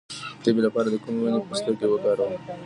[0.41, 2.33] د تبې لپاره د کومې ونې پوستکی وکاروم؟